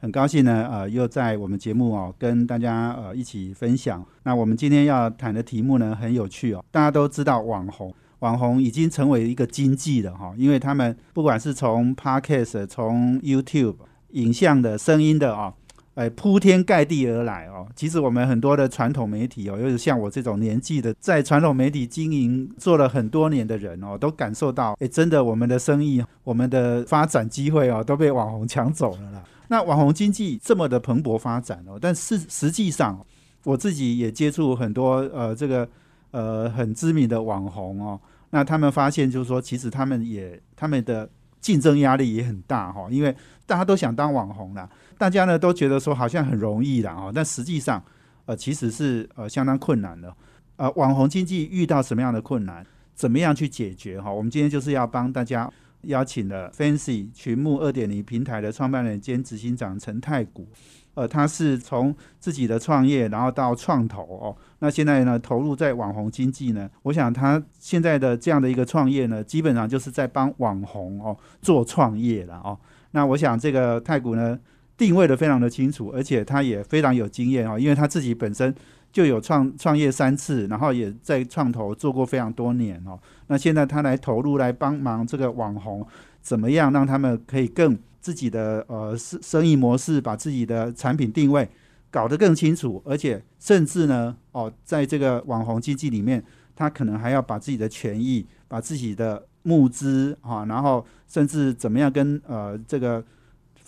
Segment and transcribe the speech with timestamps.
[0.00, 4.04] 很高兴呢，呃，又在我们节目哦，跟大家呃一起分享。
[4.22, 6.64] 那我们今天要谈的题目呢，很有趣哦。
[6.70, 13.74] 大家都知道，网红，网红已经成为一个经济了哈，因为他们不管是从 Podcast、从 YouTube
[14.10, 15.52] 影像的声音的哦，
[15.94, 17.66] 哎，铺天盖地而来哦。
[17.74, 29.24] 其实我们很多的传统媒体哦，尤其像我这种年纪的，在传统媒体经营做了很多年的人哦，都感受到，哎，真的我们的生意、我们的发展机会哦，都被网红抢走了啦。
[29.48, 33.04] 那网红经济这么的蓬勃发展哦，但是实际上
[33.44, 35.68] 我自己也接触很多呃这个
[36.10, 41.08] 呃很知名的网红哦，那他们发现就是说，其实他们也他们的
[41.40, 43.14] 竞争压力也很大哈，因为
[43.46, 47.82] 大家都想当网红啦，大家呢都觉得说好像很容易啦哦，但实际上
[48.26, 50.14] 呃其实是呃相当困难的。
[50.56, 54.12] 呃，网红经济遇到什么样的困难，怎么样去解决哈？
[54.12, 55.50] 我们今天就是要帮大家。
[55.82, 60.48] 邀请了 Fancy 群目二点零平台的创办人兼执行长陈太古，
[60.94, 72.58] 呃，他是从自己的创业，然后到创投哦，那现在呢投入在网红经济呢，我想他现在的这样的一个创业呢，基本上就是在帮网红哦做创业了哦。
[72.90, 74.38] 那我想这个太古呢
[74.76, 78.54] 定位的非常的清楚，而且他也非常有经验哦，因为他自己本身。
[78.90, 82.98] 就有创创业三次，然后也在创投做过非常多年哦。
[83.26, 85.86] 那现在他来投入来帮忙这个网红，
[86.20, 91.48] 怎么样让他们可以更自己的呃生生意模式，把自己的产品定位
[91.90, 96.24] 搞得更清楚，而且甚至呢哦，在这个网红经济里面，
[96.56, 103.04] 他可能还要把自己的权益、把自己的募资啊，然后甚至怎么样跟呃这个。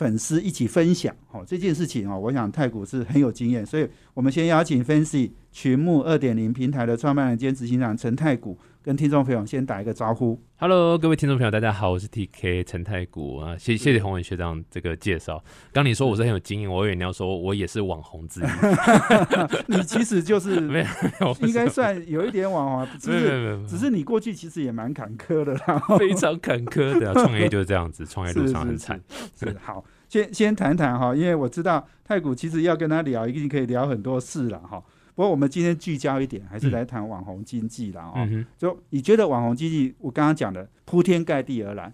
[0.00, 8.56] 粉丝一起分享，哦，这件事情哦，我想太古是很有经验，所以我们先邀请分析群目二点零平台的创办人兼执行长陈太古。
[8.82, 13.36] 跟听众朋友先打一个招呼，Hello，各位听众朋友，大家好，我是 TK 陈太古。
[13.36, 15.44] 啊，谢谢谢洪文学长这个介绍。
[15.70, 18.44] 刚你说我是很有经验，我以为你要说我也是网红之一，
[19.68, 20.78] 你其实就是 没
[21.20, 28.98] 有，应该算有一点网红，只是只是你过去其实也蛮坎坷的啦，非常坎坷的 创业就是这样子，创业路上很惨。
[29.38, 34.82] 是好，先先谈谈哈，因为我知道太古其实要跟他聊，一定可以聊很多事了哈。
[35.14, 38.28] 不过我们今天聚焦一点，还是来谈网红经济啦哦。
[38.56, 41.92] 就你觉得网红经济，我刚刚讲的铺天盖地而来，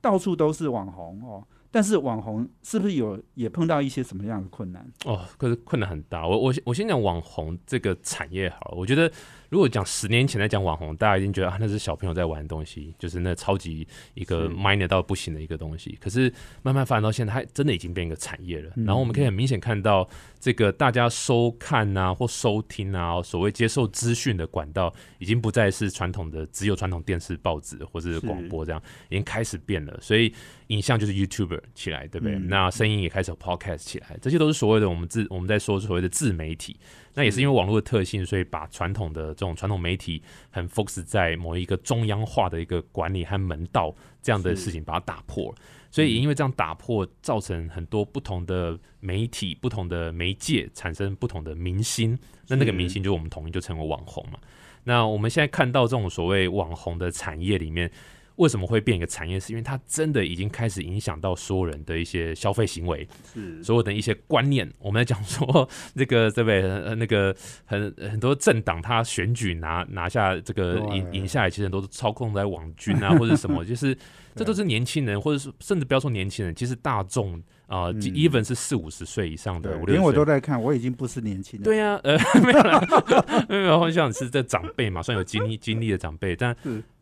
[0.00, 1.46] 到处都是网红哦。
[1.70, 4.90] 但是网红是不是有也碰到一些什么样的困难？
[5.04, 6.26] 哦，可是困难很大。
[6.26, 9.10] 我我我先讲网红这个产业好了，我觉得。
[9.48, 15.96] 如果讲十年前在讲网红，大家一定觉得啊那是小朋友在玩的东西，就是那超级一个 minor 到不行的一个东西。
[16.00, 16.32] 可是
[16.62, 18.72] 慢慢发展到现在，它真的已经变一个产业了。
[18.76, 20.08] 然后我们可以很明显看到，
[20.38, 29.98] 这个大家收看啊或收听啊，所谓接受资讯的管道，已经不再是传统的只有传统电视、报纸或者是广播这样，已经开始变了。
[30.00, 30.32] 所以
[30.66, 32.38] 影像就是 YouTuber 起来，对不对？
[32.38, 36.76] 那声音也开始有 Podcast 起来，这些都是所谓的我们自我们在说所谓的自媒体。
[37.18, 43.92] 那也是因为网络的特性，所以把传统的这种传统媒体很 focus 在某一个中央化的一个管理和门道
[44.22, 45.56] 这样的事情，把它打破了。
[45.90, 52.16] 所以也因为这样打破，造成很多不同的媒体、不同的媒介产生不同的明星。
[52.46, 54.38] 那那个明星就我们统一就成为网红嘛。
[54.84, 57.90] 那我们现在看到这种所谓网红的产业里面。
[58.38, 59.38] 为什么会变一个产业？
[59.38, 64.68] 是因为它真的已经开始影响到所有人的一些消费行为，是所有的一些观念。
[64.78, 66.62] 我们在讲说， 这个对不对？
[66.94, 67.34] 那个
[67.64, 73.96] 很很多政党，他选举拿拿下这个赢赢下来，其实都是操控在网军啊， 或者什么，就是
[74.34, 81.64] 这都是年轻人，或者是甚至不要说年轻人，其实大众啊，even 是四五十岁以上的，连我都在看，我已经不是年轻人。
[81.64, 86.56] 对呀，呃， 没有啦，没有，我想是这长辈嘛，算有经历经历的长辈，但。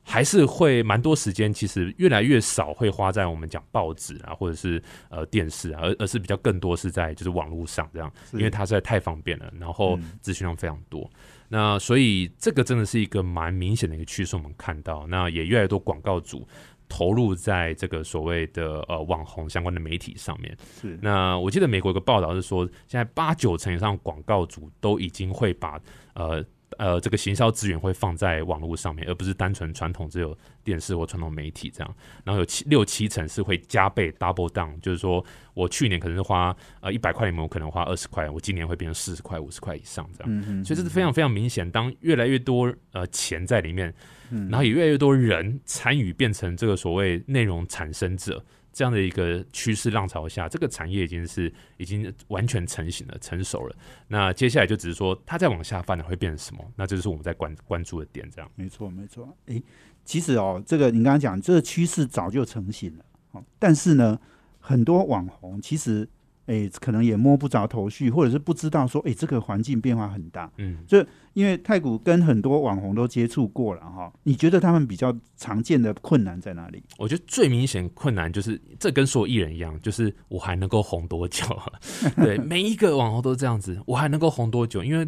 [0.08, 11.10] 还是会蛮多时间，其实越来越少会花在我们讲报纸啊，或者是呃电视啊，而而是比较更多是在就是网络上这样，因为它实在太方便了，然后资讯量非常多。
[11.48, 16.46] 那所以这个真的是一个蛮明显的一个趋势，我们看到，那也越来越多广告主
[16.88, 20.56] 投入在这个所谓的呃网红相关的媒体上面。
[20.80, 25.80] 是，那我记得美国有个报道是说，现在八九成以上广告主都已经会把
[26.14, 26.44] 呃。
[26.78, 31.94] 呃，这个行销资源会放在网络上面，而不是单纯传统只有电视或传统媒体这样。
[32.24, 35.24] 然后有七六七成是会加倍 double down，就是说
[35.54, 40.32] 我去年可能是花呃一百块里面，我可能花二十块，我今年会变成四十块、五十块以上这样。
[40.32, 41.70] 嗯嗯，所以这是非常非常明显。
[41.70, 43.94] 当越来越多呃钱在里面，
[44.30, 48.44] 嗯然后也越来越多人参与，变成这个所谓内容产生者。
[48.76, 53.74] 这样的一个趋势浪潮下，这个产业已经是已经完全成型了、成熟了。
[54.06, 56.62] 那接下来就只是说，它再往下发展会变成什么？
[56.76, 58.30] 那这就是我们在关关注的点。
[58.30, 59.34] 这样，没错没错。
[59.46, 59.62] 诶，
[60.04, 63.04] 其实哦，这个你刚刚讲，这个趋势早就成型了。
[63.30, 64.20] 哦，但是呢，
[64.60, 66.06] 很多网红其实
[66.46, 70.50] 诶，可能也摸不着头绪，或者是不知道说，诶，这个环境变化很大。
[70.58, 71.04] 嗯，就
[71.34, 76.82] 因为太古跟很多网红都接触过了哈，你觉得他们比较常见的困难在哪里？
[76.98, 81.44] 我觉得最明显困难就是这跟所有艺人一样，就是我还能够红多久？
[82.16, 84.82] 对，每一个网红都这样子，我还能够红多久？
[84.82, 85.06] 因为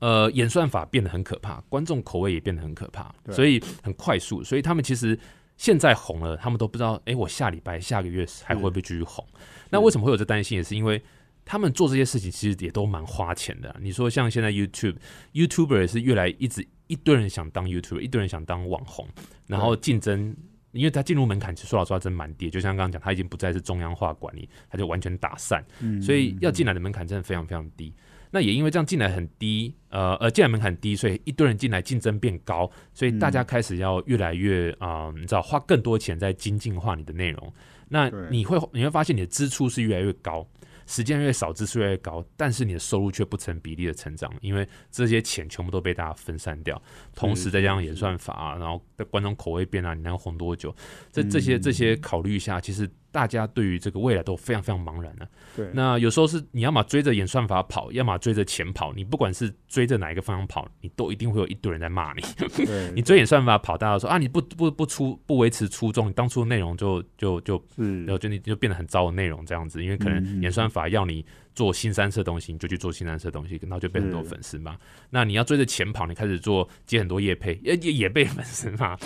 [0.00, 5.18] 呃，演算法变得很可怕，观众口味也变得很可怕，所以很快速，所以他们其实
[5.60, 9.22] 现在红了，他们都不知道，哎，我下礼拜、下个月还会不会继续红？
[9.68, 10.56] 那为什么会有这担心？
[10.56, 11.02] 也是因为。
[11.42, 13.74] 他们做这些事情其实也都蛮花钱的。
[13.80, 14.94] 你说像现在 YouTube
[15.32, 19.08] YouTuber 也是越来一直一堆人想当 YouTuber，一堆人想当网红，
[19.48, 20.36] 然后竞争，
[20.70, 22.48] 因为他进入门槛其实说老实话真蛮低。
[22.48, 27.92] 就像刚刚讲，他已经不再是中央化管理，他就完全打散，嗯所以要进来的门槛真的非常非常低。
[28.30, 37.52] 那也因为这样进来很低，呃呃，进来门槛低，所以一堆人进来竞争变高，所以大家开始要越来越啊、你知道花更多钱在精进化你的内容。
[37.88, 40.46] 那你会你会发现你的支出是越来越高。
[40.86, 46.82] 时间越少，支出越来越高，但是你的收入却不成比例的成长，因为这些钱全部都被大家分散掉，
[47.14, 50.74] 同时再加上演算法啊，然后的观众口味变啊，你能红多久？
[51.12, 58.92] 这这些这些考虑下，其实大家对于这个未来都非常非常茫然的、对，那有时候是你要么追着演算法跑，要么追着钱跑。
[58.92, 62.22] 你不管是追着哪一个方向跑，你都一定会有一堆人在骂你。
[62.56, 71.24] 对 你追演算法跑，大家说啊，你不不不出不维持初衷，你当初的内容就就就，是然后就你就变得很糟的内容这样子，因为可能嗯演算法要你
[71.54, 74.76] 做新三色东西，你就去做新三色东西，然后就被很多粉丝骂。
[75.10, 78.96] 那你要追着钱跑，你开始做接很多业配，也也也被粉丝骂。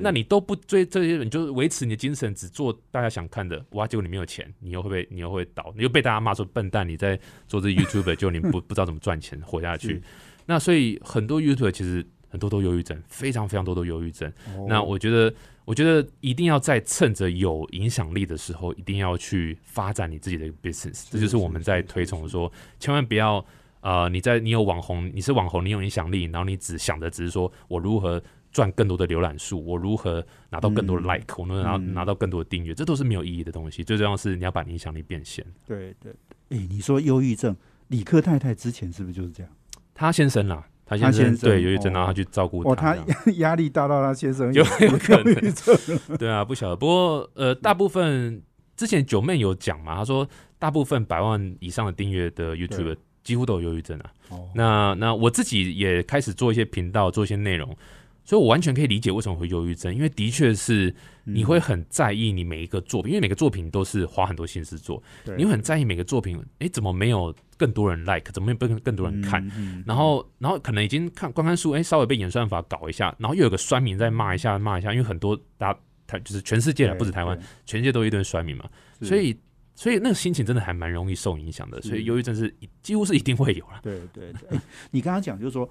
[0.00, 3.86] 那你都不追这些，你就维持你的精神，只做大家想看的，哇！
[3.86, 7.18] 结果你没有钱，你又会被你又会倒，你又被大家骂说笨蛋，你在
[7.48, 10.02] 做这 YouTube，就你不不知道怎么赚钱活下去。
[10.46, 14.30] 那所以很多 YouTube 其实很多都忧郁症，非常非常多都忧郁症。
[14.56, 15.34] 哦那我觉得，
[15.64, 21.06] 我觉得一定要在趁着有影响力的时候，一定要去发展你自己的 business。
[21.10, 23.44] 这就是我们在推崇说，千万不要
[23.80, 28.22] 呃，你在你有网红，你是网红，你有影响力，然后你只想着只是说我如何
[28.52, 33.82] 赚更多的浏览数，我如何拿到更多的嗯 like，、我能拿嗯拿到更多的订阅，这都是没有意义的东西。
[33.82, 35.44] 最重要是你要把你影响力变现。
[35.66, 36.12] 对对，
[36.50, 37.56] 哎，你说忧郁症，
[37.88, 39.52] 李克太太之前是不是就是这样？
[39.92, 42.96] 他先生啦，他先生对忧郁症，哦然后他去照顾哦，他。
[43.36, 45.34] 压力大到他先生有有可能
[46.18, 46.76] 对啊，不晓得。
[46.76, 48.42] 不过呃，大部分
[48.76, 50.28] 之前九妹有讲嘛，她说
[50.58, 54.10] 大部分百万以上的订阅的 YouTube 几乎都有忧郁症啊。
[54.30, 57.74] 哦那那我自己也开始做一些频道，做一些内容，
[58.24, 60.88] 所以我完全可以理解为什么会忧郁症，因为的确是
[61.24, 61.34] 嗯。
[61.34, 65.02] 你会很在意你每一个作品，因为每个作品都是花很多心思做，
[65.38, 69.42] 你会很在意每个作品，诶，怎么没有更多人 like，怎么没有更更多人看？，
[69.86, 75.74] 然后，然后可能已经看观看数，哎，稍微被演算法搞一下，然后又有个酸民在骂一下，骂一下，因为很多大
[76.06, 78.68] 台就是全世界不止台湾，全世界都有一堆酸民嘛，
[79.00, 79.34] 所以，
[79.74, 83.80] 所以那个心情真的还蛮容易受影响的，所以忧郁症是几乎是一定会有了。
[83.82, 84.60] 对对对，哎
[84.92, 85.68] 你刚刚讲就是说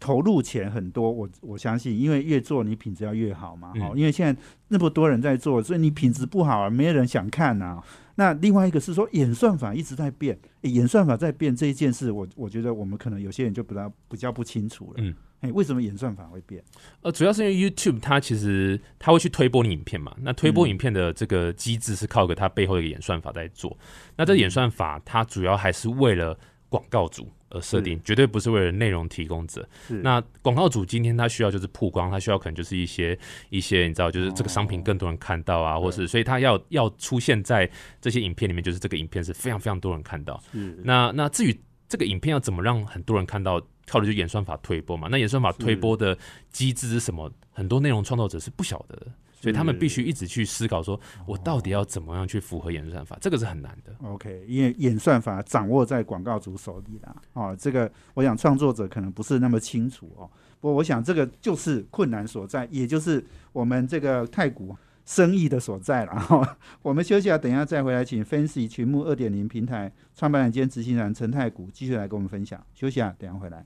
[0.00, 7.82] 投入钱很多，我我相信，因为越做你品质要越好嘛，嗯哦，因为现在那么多人在做，所以你品质不好啊，没有人想看呐、
[8.14, 14.94] 那另外一个是说演算法一直在变，诶演算法在变这一件事，我我觉得我们可能有些人就比较比较不清楚了。
[14.98, 16.62] 嗯，哎，为什么演算法会变？
[17.02, 23.76] 呃，主要是因为 YouTube 它其实它会去推播你影片嘛，那推播嗯影片的这个机制是靠一个它背后的一个演算法在做。
[24.16, 26.36] 那这演算法它主要还是为了
[26.68, 29.68] 广告主而设定，绝对不是为了内容提供者。
[30.02, 33.18] 那广告主今天他需要就是曝光，他需要可能就是一些
[33.50, 40.42] 一些你知道，就是这个商品更多人看到啊，或是所以他要要出现在这些影片里面，就是这个影片是非常非常多人看到。
[40.52, 45.08] 是那那至于这个影片要怎么让很多人看到，靠的就是演算法推播嘛。
[45.10, 46.16] 那演算法推播的
[46.50, 47.32] 机制是什么？
[47.52, 49.06] 很多内容创作者是不晓得的，
[49.40, 53.94] 所以他们必须一直去思考，说我到底要怎么样去符合演算法，这个是很难的。
[54.02, 57.14] OK，因为演算法掌握在广告主手里啦。
[57.34, 60.28] 哦，这个我想创作者可能不是那么清楚哦。
[60.60, 66.18] 不过我想这个就是困难所在，也就是我们这个太古生意的所在了。
[66.18, 72.60] 哈、我们休息啊，等一下再回来，请 Fancy 群幕二点零平台创办人兼执行长陈太古继续来跟我们分享。
[72.74, 73.64] 休息啊，等一下回来。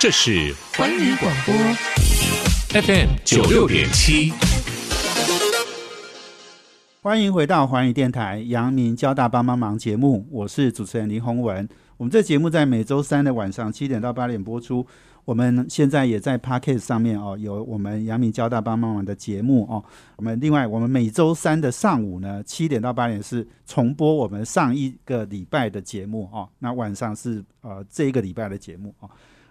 [0.00, 1.52] 这是环宇广播
[2.80, 4.32] FM 九六点七。
[7.02, 11.68] 欢迎回到环宇电台阳明交大帮帮忙节目，我是主持人林宏文。
[11.96, 14.86] 我们这节目在每周三的晚上七点到八点播出。
[15.24, 19.82] 我们现在也在 Podcast 上面哦，有我们阳明交大帮帮忙的节目哦。
[20.14, 26.48] 我们另外，我们每周三的上午呢，七点到八点是重播我们上一个礼拜的节目哦。
[26.60, 29.10] 那晚上是呃这一个礼拜的节目哦。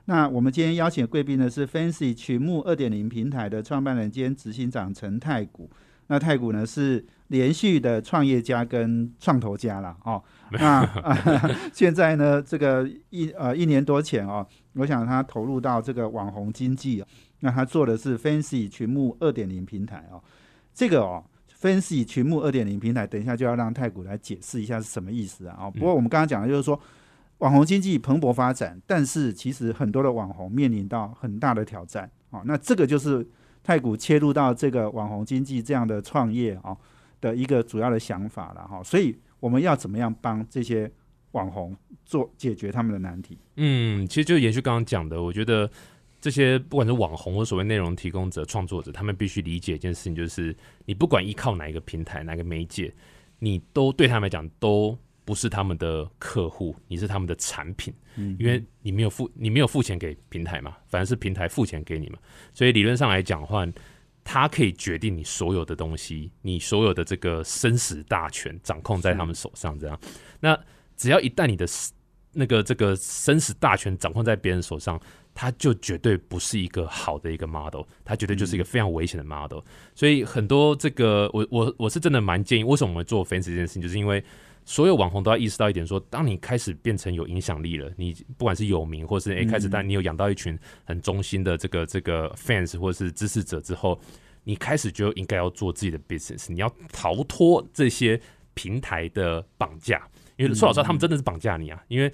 [0.09, 5.69] 那我们今天邀请的贵宾呢是 Fancy 群目二点零平台的创办人兼执行长陈太古。
[6.09, 10.23] 那太古呢是连续的创业家跟创投家了哦。
[10.51, 10.89] 那
[11.73, 14.47] 现在呢，这个一呃一年多前哦。
[14.75, 17.03] 我想他投入到这个网红经济
[17.41, 20.23] 那他做的是 Fancy 群目二点零平台哦。
[20.73, 21.21] 这个哦
[21.61, 25.57] ，Fancy 群目二点零平台，等一下就要让太古来解释一下是什么意思啊。
[25.59, 26.79] 哦，不过我们刚刚讲的就是说，
[27.39, 32.41] 网红经济蓬勃发展，但是其实很多的网红面临到很大的挑战哦。
[32.45, 33.27] 那这个就是
[33.63, 36.77] 太古切入到这个网红经济这样的创业哦
[37.21, 38.81] 的一个主要的想法了哈。
[38.83, 40.91] 所以我们要怎么样帮这些
[41.31, 41.75] 网红？
[42.05, 43.37] 做解决他们的难题。
[43.57, 45.69] 嗯，其实就延续刚刚讲的，我觉得
[46.21, 52.93] 这些不管是网红或所谓内容提供者、创作者，他们必须理解一件事情，就是你不管依靠哪一个平台、哪个媒介，
[53.39, 57.93] 你都对他们来讲都不是他们的客户，你是他们的产品。
[58.15, 62.17] 嗯，因为你没有付，你没有付钱给平台嘛，反而是平台付钱给你嘛。
[62.53, 63.67] 所以理论上来讲的话，
[64.23, 69.77] 他可以决定你所有的东西，你所有的这个生死大权掌控在他们手上。
[69.77, 69.99] 这样，
[70.39, 70.57] 那
[70.95, 71.67] 只要一旦你的
[72.31, 74.97] 那个这个生死大权掌控在别人手上，
[75.33, 79.59] 他就绝对不是一个好的一个 model，他绝对就是一个非常危险的 model。
[79.93, 84.23] 所以很多这个，我我我是真的蛮建议，为什么我们做 fans 这件事情，就是因为
[84.67, 93.97] 所有网红都要意识到一点，说当你开始变成有影响力了，你不管是有名，或是诶开始，但你有养到一群很忠心的这个这个 fans 或是支持者之后，
[94.43, 98.19] 你开始就应该要做自己的 business，你要逃脱这些
[98.55, 100.05] 平台的绑架。
[100.35, 101.81] 因为说老实话，他们真的是绑架你啊！
[101.87, 102.11] 因为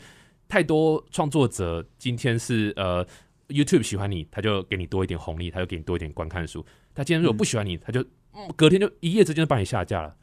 [0.48, 3.04] 太多创作者今天是呃
[3.48, 6.64] ，YouTube 喜欢你，他就给你多一点红利，他就给你多一点观看数。
[6.94, 8.06] 他今天如果不喜欢你，他就
[8.56, 10.16] 隔天就一夜之间就把你下架了。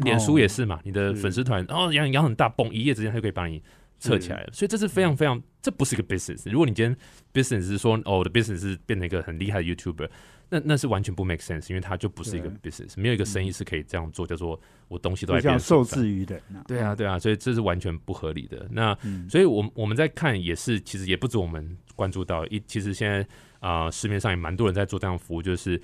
[0.00, 3.62] 脸书也是嘛，你的粉丝团然后养养很大，嘣一夜之间他就可以把你
[3.98, 4.50] 撤起来了。
[4.52, 6.50] 所以这是非常非常，这不是一个 business。
[6.50, 6.96] 如果你今天
[7.32, 10.08] business 是说哦，我的 business 是变成一个很厉害的 YouTuber。
[10.50, 16.40] 那那是完全不 make sense，因为它就不是一个 business，没有一个生意是可以这样做，叫做我东西都在变受制于的。
[16.66, 18.66] 对啊，对啊，所以这是完全不合理的。
[18.70, 18.96] 那
[19.28, 23.26] 所以，我我们在看也是，其实也不止我们关注到一，其实现在
[23.60, 25.78] 啊，市面上也蛮多人在做这样的服务，就是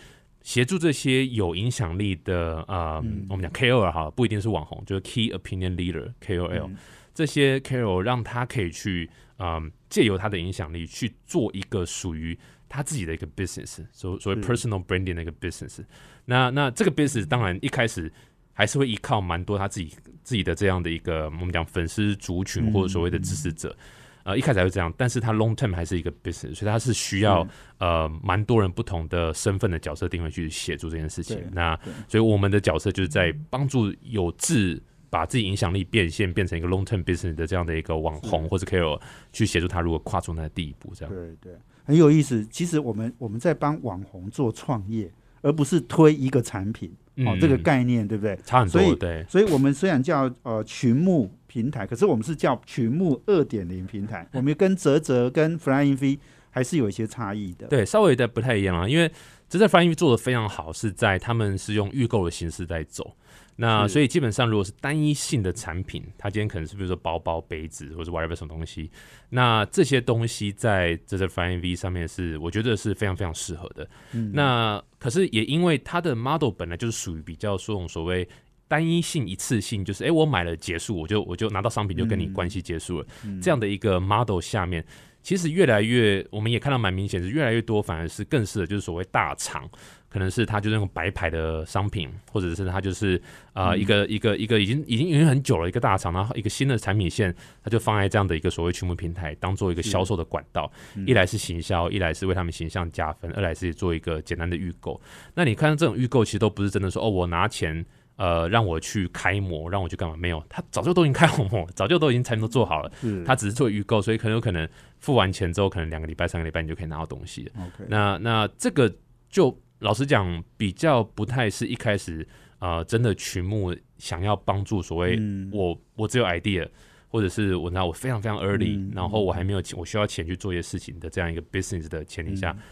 [0.44, 6.70] 协助这些有影响力的啊，我们讲 KOL 哈，不一定是网红，就是 Key Opinion Leader KOL，
[7.12, 9.60] 这些 KOL 让他可以去啊，
[9.90, 12.38] 借由他的影响力去做一个属于。
[12.66, 15.78] 他自己的一个 business，所所谓 personal branding 的一个 business，
[16.24, 18.12] 那那这个 business 当然一开始
[18.52, 23.76] 还是会依靠蛮多他自己自己的这样的一个我们讲粉丝族群或者所谓的支持者，
[24.24, 27.46] 呃，一开始会这样，但是它 long term 还是一个 business，所以它是需要
[27.78, 31.38] 呃蛮多人不同的身份的角色定位去协助这件事情。
[31.52, 31.78] 那
[32.08, 39.00] 所以我们的角色就是在帮助有志把自己影响力变现变成一个 long term business 的这样的一个网红或者 KOL
[39.30, 41.52] 去协助他如果跨出那第一步，这样对对。
[41.84, 45.12] 很有意思，其实我们我们在帮网红做创业，
[45.42, 48.34] 而不是推一个产品哦，这个概念对不对？
[48.42, 49.22] 差很多，对。
[49.28, 56.18] 所以，我们虽然叫呃群目平台，可是我们是叫群目二点零平台，我们跟泽泽跟 Flying V
[56.50, 57.68] 还是有一些差异的。
[57.68, 59.08] 对，稍微的不太一样啊，因为
[59.48, 63.16] 泽泽 Flying V 做的非常好，是在他们是用预购的形式在走。
[63.56, 68.90] 那所以基本上，如果是单一性的产品，它今天可能是比如说包包、杯子，或者 whatever 什么东西，
[69.28, 73.88] 那这些东西在这这 Flying V 上面是我觉得是非常非常适合的。
[74.10, 78.28] 嗯那可是也因为它的 model 本来就是属于比较说所谓
[78.74, 83.06] 单一性、一次性，就是哎我买了结束，我就我就拿到商品就跟你关系结束了
[83.40, 84.84] 这样的一个 model 下面，
[85.22, 89.70] 其实越来越我们也看到蛮明显是越来越多反而是更适合就是所谓大厂。
[90.08, 93.20] 可能是他就是那种白牌的商品，或者是他就是
[93.52, 100.70] 啊一个一个一个已经已经很久了一个大厂，然后一个新的产品线，他就放在这样的一个所谓群募平台，当做一个销售的管道。
[101.04, 105.00] 一来是行销，一来是为他们形象加分，二来是做一个简单的预购。
[105.34, 107.84] 那你看到这种预购，其实都不是真的说哦，我拿钱
[108.16, 110.16] 呃让我去开模，让我去干嘛？
[110.16, 112.92] 没有，他早就都已经开好模，早就都已经产品都做好了。
[113.24, 114.68] 他只是做预购，所以可能有可能
[115.00, 117.50] 付完钱之后，可能两个礼拜、三个礼拜你就可以拿到东西。
[117.88, 118.92] 那那这个
[119.28, 119.58] 就。
[119.80, 122.26] 老实讲，比较不太是一开始，
[122.58, 125.18] 呃，真的群目想要帮助所谓
[125.52, 126.66] 我我只有 idea，
[127.08, 132.62] 或者是我那我非常非常 early，、嗯然后我还没有钱，我需要钱去做一些事情的这样一个 business 的前提下，嗯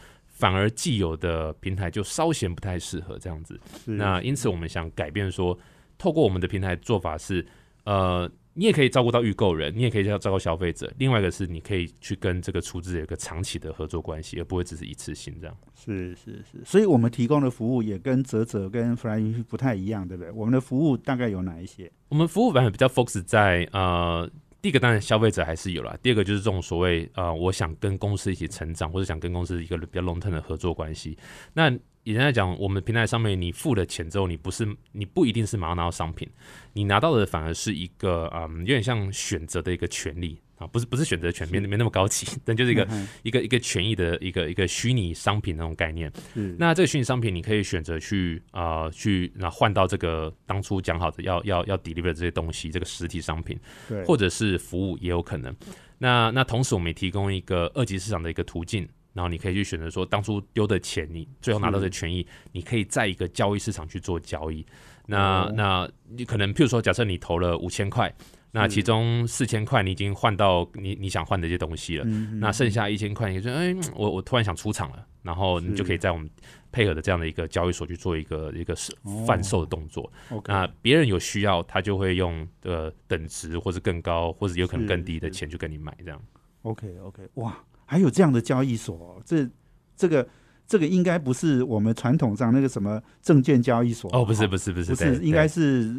[0.42, 3.60] 反而既有的平台就稍显不太适合这样子。
[3.84, 5.56] 是那因此我们想改变说，
[5.96, 7.46] 透过我们的平台做法是，
[7.84, 10.92] 呃，你也可以照顾到预购人，你也可以照顾消费者。
[10.98, 15.56] 另外一个是，你可以去跟这个出资有一个长期的合作关系，而不会只是一次性这样。
[15.76, 20.32] 是是是，所以我们提供的服务也跟泽泽跟 Fly 不太一样，对不对？
[20.32, 21.88] 我们的服务大概有哪一些？
[22.08, 24.28] 我们服务版本比较 focus 在呃，
[24.62, 31.18] 第一个当然消费者还是有了，第二个就是这种所谓呃，我想跟公司一起成长，或者想跟公司一个比较 long term 的合作关系。
[31.52, 31.68] 那
[32.04, 36.28] 也在讲，我们平台上面你付了钱之后，你不是你不一定是马上拿到商品，
[36.72, 46.10] 你拿到的反而是一个嗯，有点像选择的一个权利啊，不是不是选择权，没没那么高级，但就是一个嗯一个一个权益的一个一个虚拟商品那种概念。
[46.32, 55.52] 是那这个虚拟商品，你可以选择去呃去那换到这个当初讲好的要要要 deliver 这些东西，这个实体商品，对，或者是服务也有可能。
[55.98, 64.64] 那那同时我们也提供一个二级市场的一个途径，然后你可以去选择说当初丢的钱，你最后拿到的权益，你可以在一个交易市场去做交易。
[65.06, 68.14] 那、哦那你可能譬如说，假设你投了五千块。
[68.54, 76.28] 那其中四千块你已经换到你你想换的一些东西了，嗯那剩下一千块，你就说，哎、我我突然想出场了，然后你就可以在我们
[76.70, 79.24] 配合的这样的一个交易所去做一个一个是哦。
[79.26, 80.12] 贩售的动作。
[80.46, 86.22] 那别人有需要，他就会用呃等值或者更高，或者有可能更低的钱去跟你买这样。
[86.60, 89.48] OK OK，哇，还有这样的交易所哦、这
[89.96, 90.28] 这个
[90.72, 95.94] 这个应该不是我们传统上那个什么证券交易所哦，不是是不是不是，不是，应该是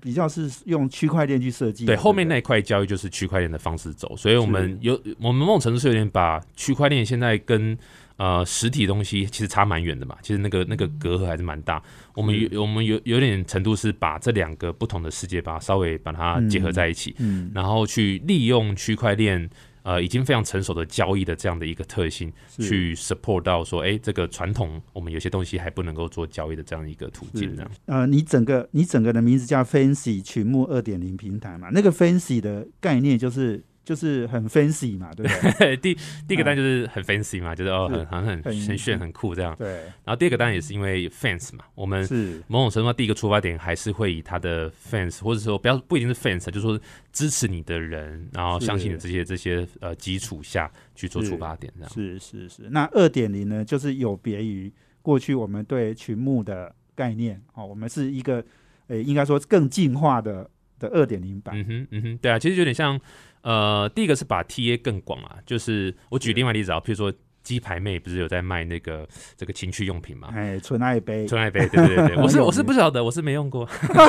[0.00, 1.86] 比较是用区块链去设计。
[1.86, 7.78] 对后面那一块交易就是区块链的方式走，所以我们有我们某种程度是有点把区块链现在跟
[8.16, 11.80] 呃实体东西其实差蛮远的嘛，其实那个那个隔阂还是蛮大。
[12.16, 19.48] 我们有我们有有点程度是把这两个不同的世界把它稍微把它结合在一起，嗯，然后去利用区块链。
[19.86, 27.70] 呃，已经非常成熟的交易的这样的一个特性，去 support 到说，哎、这个传统我们有些东西还不能够做交易的这样一个途径，这样。
[27.84, 35.76] 呃，你整个你整个的名字叫 Fancy 群目二点零平台嘛，那个 Fancy 的概念就是就是很 fancy 嘛，对不对？
[35.78, 35.94] 第
[36.26, 39.54] 第一个单然就是很 fancy 嘛，就是哦，很很很很很炫很酷这样。
[39.56, 46.80] 对，然后第二个当然也是因为 fans 嘛，我们是某种程度上第一个出发点还是会以他的 fans，或者说不要不一定是 fans，就是说
[47.12, 51.92] 支持你的人，然后相信你这些这些呃基础下去做出发点这样。
[51.92, 52.68] 是是是。
[52.68, 58.44] 那二点零呢，就是有别于过去我们对群目的概念哦，我们是一个
[58.88, 61.58] 呃，应该说更进化的的二点零版。
[61.58, 63.00] 嗯哼，嗯哼，对啊，其实有点像，
[63.42, 67.12] 呃，第一个是把 TA 更广啊，就是我举另外例子啊，譬如说
[67.42, 73.64] 鸡排妹不是有在卖那个这个情趣用品嘛，哎，纯爱杯纯爱杯，对对对对， 我是我是不晓得，我是没用过，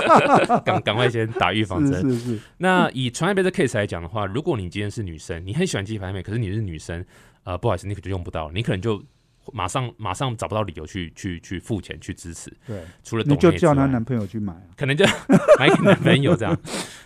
[0.65, 2.01] 赶赶快先打预防针。
[2.01, 7.05] 是是是，那以纯爱杯的 case 来讲的话，如果你今天是女生，你很喜欢鸡排妹，可是你是女生，
[7.43, 9.01] 呃，不好意思，你可能就用不到，你可能就
[9.53, 14.61] 马上马上找不到理由去去去付钱去支持，对，除了你就叫她男朋友去买啊。
[14.75, 15.05] 可能就
[15.59, 16.57] 买给男朋友这样。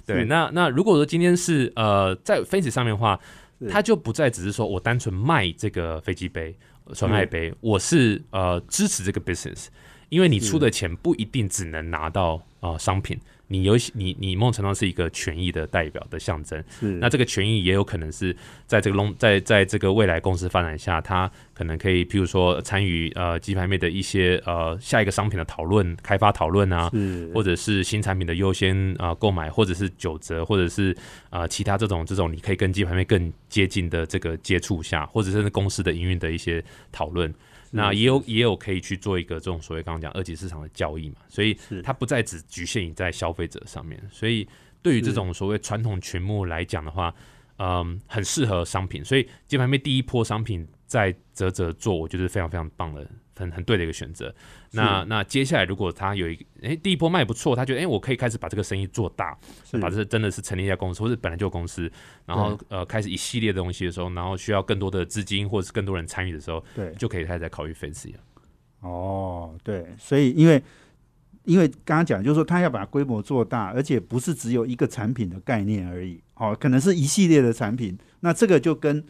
[0.06, 3.20] 对，那那如果说今天是呃在 Face 上面的话
[3.70, 9.68] 他，就不再只是说我单纯卖这个飞机杯、呃纯爱杯，我是呃支持这个 business，
[10.12, 13.17] 因为你出的钱不一定只能拿到呃商品。
[13.47, 16.63] 你有你你某种程度上是一个权益的代表的象征，
[17.02, 18.34] 那这个权益也有可能是
[18.65, 26.89] 在这个 long 在在这个未来公司发展下，它可能可以，譬如说参与呃鸡排妹的一些呃下一个商品的讨论、开发讨论啊，
[27.34, 30.93] 或者是新产品的优先啊、呃购买，或者是九折，或者是
[31.30, 37.34] 啊、呃其他这种这种你可以跟鸡排妹更接近的这个接触下，或者是公司的营运的一些讨论。
[37.72, 44.02] 那也有也有可以去做一个这种所谓刚刚讲二级市场的交易嘛，所以它不再只局限于在消费者上面。
[44.12, 44.48] 所以
[44.82, 47.14] 对于这种所谓传统群目来讲的话，
[47.58, 49.04] 嗯，很适合商品。
[49.04, 53.10] 所以鸡排妹第一波商品在泽泽做，我觉得是非常非常棒的，
[53.42, 54.34] 很很对的一个选择。
[54.72, 61.92] 那那接下来如果他有一个哎、第一波卖不错，他觉得哎、我可以开始把这个生意做大，是把这真的是成立一家公司，或者本来就有公司，
[62.26, 68.20] 然后呃开始一系列的东西的时候，然后需要更多的资金或者是更多人参与的时候，对，就可以开始在考虑分析了。
[68.82, 70.62] 哦，对，所以因为
[71.44, 79.04] 因为刚刚讲，就是说他要把规模做大，而且不是只有一个产品的概念而已，哦，可能是一系列的产品，那这个就跟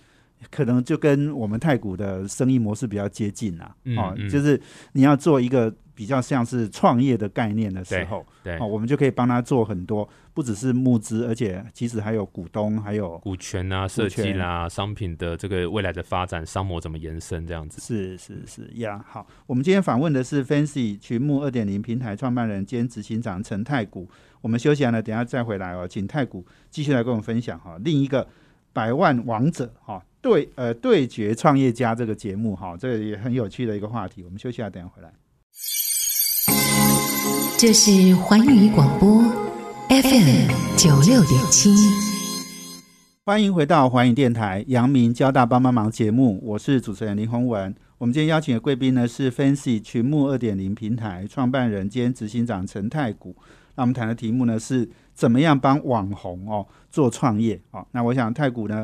[0.50, 4.60] 可能就跟我们太古的生意模式比较接近啦，哦，嗯嗯就是
[4.94, 17.80] 你要做一个比较像是创业的概念的时候，对哦，，我们就可以帮他做很多，不只是募资，而且其实还有股东，还有股权啊、设计啦、商品的这个未来的发展、商模怎么延伸这样子。
[17.82, 24.10] 是是是呀，好，我们今天访问的是 Fancy 群目二点零平台创办人兼执行长陈太古。
[24.42, 28.28] 我们休息完了，等下再回来哦，请太古继续来跟我们分享哈，另一个
[28.74, 34.24] 百万王者哈对呃对决创业家这个节目哈，这个也很有趣的一个话题。
[34.24, 35.12] 我们休息下，等下回来。
[37.58, 39.22] 这是环宇广播
[39.90, 41.70] FM 九六点七，
[43.26, 47.76] 欢迎回到环宇电台阳明交大帮帮忙节目，我是主持人林宏文。
[47.98, 53.36] 我们今天邀请的贵宾呢是 Fancy 群幕二点零平台创办人兼执行长陈太古。
[53.76, 54.90] 那我们谈的题目呢是
[55.22, 57.86] 怎么样帮网红哦做创业哦。
[57.92, 58.84] 那我想太古呢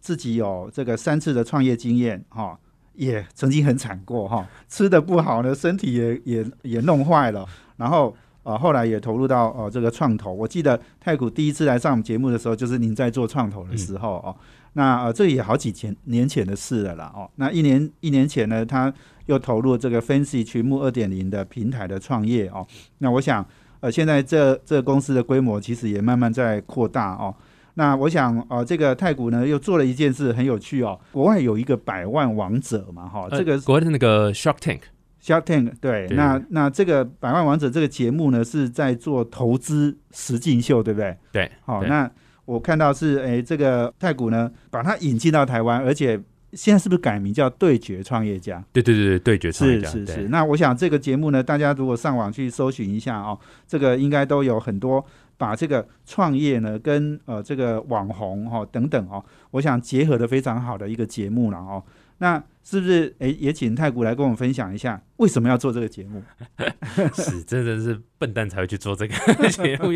[0.00, 2.58] 自己有这个三次的创业经验哈，
[2.94, 7.46] 也曾经很惨过哈，吃的不好呢，身体也也也弄坏了。
[7.76, 10.32] 然后呃后来也投入到呃这个创投。
[10.32, 14.34] 我记得太古第一次来上我们节目的时候，就是您在做创投的时候哦。
[14.76, 18.92] 那呃，这也好几前年前的事了啦，哦，那一年一年前呢，他
[19.26, 22.66] 又投入这个 Fancy 群牧二点零的平台的创业哦。
[22.98, 23.46] 那我想，
[23.84, 27.34] 呃，现在这这公司的规模其实也慢慢在扩大哦。
[27.74, 30.98] 那我想，呃，这个太古呢又做了一件事很有趣哦。
[31.12, 41.14] 国外有一个百万王者嘛，哈，这个国外的那个 Shark Tank，Shark Tank，对，那那这个百万王者这个节目呢是在做投资实境秀，对不对？
[41.30, 42.10] 对，好，那。
[42.46, 46.20] 我看到是哎，这个太古呢，把它引进到台湾，而且
[46.54, 48.64] 现在是不是改名叫对决创业家？
[48.72, 49.88] 对对对对，对决创业家。
[49.88, 50.28] 是是是。
[50.28, 55.04] 那我想这个节目呢，大家如果上网去搜寻一下哦，这个应该都有很多
[55.36, 61.82] 把这个创业呢跟呃这个网红哈等等哦，我想结合的非常好的一个节目了哦。
[62.18, 66.22] 那是不是诶，也请太古来跟我们分享一下为什么要做这个节目？
[67.14, 69.14] 是真的是笨蛋才会去做这个
[69.50, 69.92] 节目，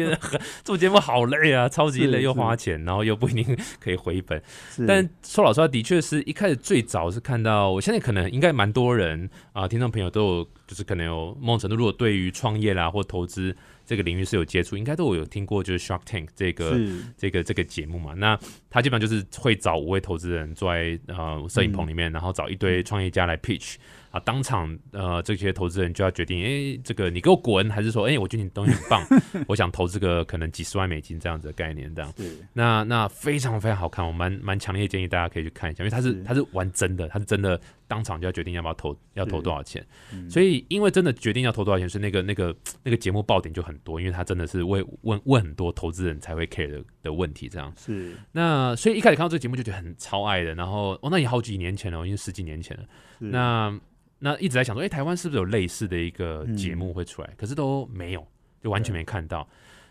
[0.62, 4.40] 做节目好累啊，超级累又花钱，然后又不一定可以回本。
[4.86, 13.56] 但说老实话，的确是一开始最早是看到，我现在可能应该蛮多人啊，听众朋友都有，就是可能有某种程度，如果对于创业啦或投资。
[13.88, 16.78] 这个领域是有接触，应该都有听过，就是 Shark Tank 这个
[17.16, 18.12] 这个这个节目嘛。
[18.12, 23.76] 那他基本上就是会找五位投资人坐在呃摄影棚里面，然后找一堆创业家来 pitch。
[24.10, 29.06] 啊，当场呃，这些投资人就要决定，哎，这个你给我滚，还是说，哎，我觉得你东西很棒，
[29.46, 32.10] 我想投资个可能几十万美金这样子的概念，这样。
[32.54, 39.84] 那那非常非常好看，我蛮蛮强烈建议大家可以去看一下，因为他是他是玩真的，他是真的当场就要决定要不要投，要投多少钱。
[40.30, 47.72] 所以因为真的决定要投多少钱，是那个那个那个节目爆点就很多，因为他真的是问问问很多投资人才会 care 的的问题，这样。
[47.76, 48.14] 是。
[48.30, 52.84] 那所以一开始看到这个节目就觉得很超爱的，然后哦，那也好几年前了，因为十几年前了。
[53.18, 53.80] 那
[54.18, 57.30] 那一直在想说，哎，台湾是不是有类似的一个节目会出来？
[57.36, 58.26] 可是都没有，
[58.62, 59.48] 就完全没看到。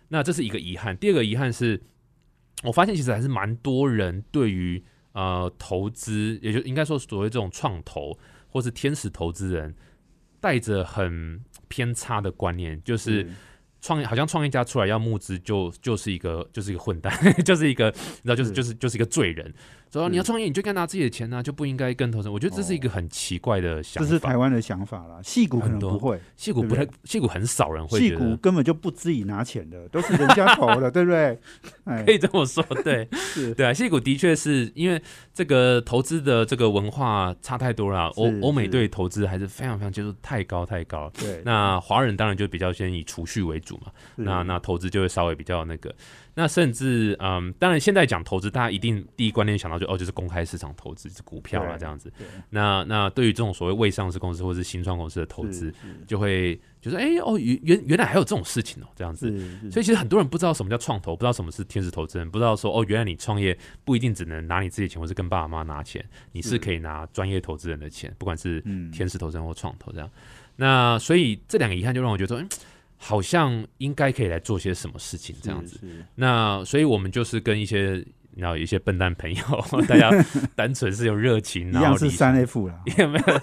[0.09, 0.95] 那这是一个遗憾。
[0.97, 1.81] 第二个遗憾是，
[2.63, 4.83] 我发现其实还是蛮多人对于
[5.17, 8.15] 呃投资，也就应该说所谓这种创投
[8.47, 9.73] 或是天使投资人，
[10.39, 13.27] 带着很偏差的观念，就是
[13.81, 17.11] 创业好像创业家出来要募资，就就是一个就是一个混蛋，
[17.43, 17.89] 就是一个
[18.21, 19.51] 你知道，就是就是就是一个罪人。
[19.91, 22.29] 说你要创业，你就该拿自己的钱呢，就不应该跟投资。
[22.29, 24.09] 我觉得这是一个很奇怪的想法。
[24.09, 27.99] 这是台湾的想法啦，戏股可能不会，戏股不太，戏股很少人会。
[27.99, 31.39] 戏股根本就不自己拿钱的，都是人家投的， 对不对？
[32.05, 33.73] 可以这么说，对， 是，对啊。
[33.73, 35.01] 戏股的确是因为
[35.33, 41.09] 这个投资的这个文化差太多了，欧欧美对投资还是非常非常接受太高太高。
[41.17, 45.93] 对，那华人当然就比较先以储蓄为主嘛，那那投资就会稍微比较那个。
[46.39, 52.13] 那甚至，嗯，当然，现在讲投资，大家一定第一观念想到就哦，就是公开市场投资，是股票啊这样子。
[52.51, 55.73] 那那对于这种所谓未上市公司或是新创公司的投资，
[56.05, 59.35] 就会就说，哎哦，原原原来还有这种事情哦，这样子。
[59.71, 70.07] 所以其实很多人不知道什么叫创投，不知道什么是天使投资人，不知道说哦，原来你创业不一定只能拿你自己钱，或是跟爸爸妈妈拿钱，你是可以拿专业投资人的钱，不管是天使投资人或创投这样。
[70.55, 72.47] 那所以这两个遗憾就让我觉得说。
[72.97, 75.79] 好像应该可以来做些什么事情这样子，
[76.15, 78.03] 那所以我们就是跟一些
[78.35, 79.41] 然后一些笨蛋朋友，
[79.87, 80.09] 大家
[80.55, 83.39] 单纯是有热情， 一样是三 F 了， 有没有？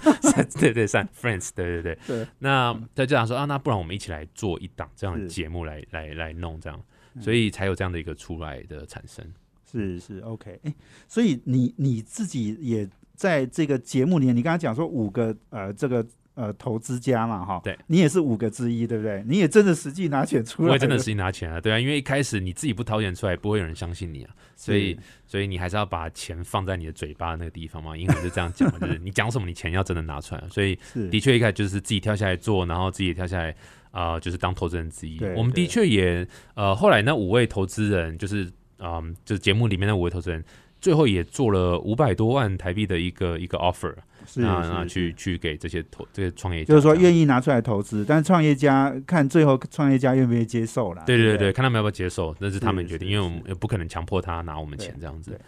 [0.59, 2.27] 对对三 Friends，对对对。
[2.39, 6.81] 那他就想说啊，那不然我们一起来做一档这样的节目来来来弄这样，
[7.21, 9.25] 所以才有这样的一个出来的产生。
[9.69, 10.73] 是是 OK，哎，
[11.07, 16.05] 所以你你自己也在这个节目里面，你刚刚讲说五个呃这个。
[16.35, 19.23] 呃，投资家嘛，哈，对，你也是五个之一，对不对？
[19.25, 30.77] 你也真的实际拿钱出来，我也真的实际拿钱啊，对啊，因为一开始你自己不掏钱出来，不会有人相信你啊，所以，所以你还是要把钱放在你的嘴巴那个地方嘛，英文就这样讲嘛， 就是你讲什么，你钱要真的拿出来，所以
[31.09, 33.55] 的确一开始就是自己跳下来做，然后自己也跳下来
[33.91, 35.17] 啊，就是当投资人之一。
[35.37, 40.43] 我们的确也呃，后来那五位投资人就是嗯，就是节目里面那五位投资人。
[40.81, 43.95] 最后也做了五百多万台币的一个一个 offer，
[44.25, 51.03] 是那是是那去去给这些投这些创业家，就是说愿意拿出来投资，但是创业家看最后创业家愿不愿意接受啦。
[51.05, 55.39] 对对对对，看他们要不要接受，那是他们决定，因为我们也不可能强迫他拿我们钱这样子。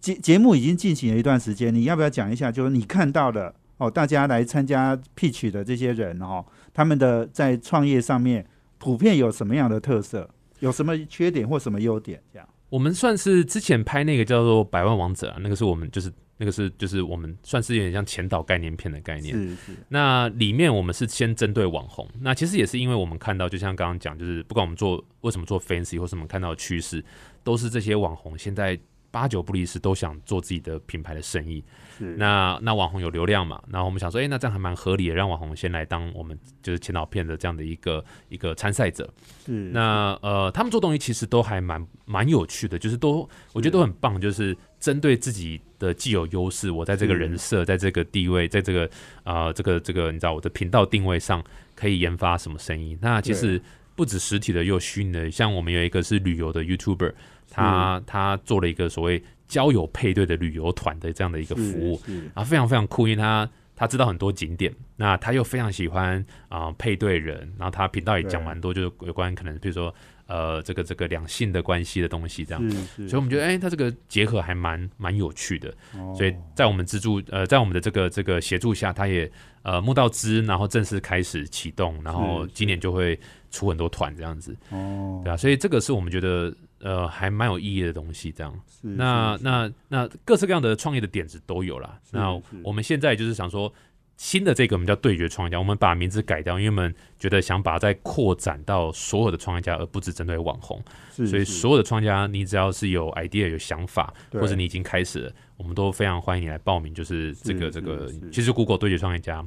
[0.00, 2.50] 节节目已经进行了一段时间，你要不要讲一下？
[2.50, 8.46] 就是你看到的哦，大家来参加 pitch 的这些人哦，他们的在创业上面
[8.78, 10.28] 普遍有什么样的特色？
[10.60, 12.22] 有什么缺点或什么优点？
[12.32, 19.34] 这样我们算是之前拍那个叫做《百万王者》啊，那个是我们就是那个是就是我们算是有点像前导概念片的概念。
[19.34, 27.04] 是是那里面我们是先针对网红，那其实也是因为我们看到，就像刚刚讲，就是不管我们做为什么做 fancy 或是我们看到的趋势，
[27.42, 28.78] 都是这些网红现在
[29.16, 31.64] 八九不离十都想做自己的品牌的生意。
[31.96, 33.58] 是那那网红有流量嘛？
[33.70, 39.10] 然后我们想说，哎、那这样还蛮合理的，让网红先来当我们就是前导片的这样的一个一个参赛者。
[39.46, 48.84] 是那呃，他们做东西其实都还蛮蛮有趣的，就是都我觉得都很棒，就是针对自己的既有优势，我在这个人设，在这个地位，在这个
[49.24, 51.42] 啊、呃这个这个你知道我的频道定位上
[51.74, 52.98] 可以研发什么生意。
[53.00, 53.58] 那其实
[53.94, 57.14] 不止实体的，也有虚拟的，像我们有一个是旅游的 YouTuber，
[57.56, 62.12] 他他做了一个所谓交友配对的旅游团的这样的一个服务，是。
[62.12, 69.94] 是然后非常非常酷，因为他他知道很多景点，那他又非常喜欢啊、配对人，然后他频道也讲蛮多，就是有关可能比如说
[70.26, 76.14] 呃这个这个两性的关系的东西这样，所以我们觉得哎、他这个结合还蛮蛮有趣的，哦。
[76.16, 79.30] 所以在我们资助呃在我们的这个这个协助下，他也
[79.62, 83.18] 呃募到资，然后正式开始启动，然后今年就会
[83.50, 85.20] 出很多团这样子，哦。
[85.22, 88.60] 对啊，所以这个是我们觉得呃还蛮有意义的东西这样。
[88.82, 91.98] 那那那各式各样的创业的点子都有啦。
[92.12, 93.72] 那我们现在就是想说，
[94.16, 100.82] 新的这个我们叫对决创业家，我们把名字改掉，因为我们觉得想把它再扩展到所有的创业家，而不只针对网红。
[101.10, 106.94] 是是所以所有的创业家，你只要是有 idea、有想法，或者你已经开始了，我们都非常欢迎你来报名。
[106.94, 109.44] 就是这个是这个其实 Google 对决创业家。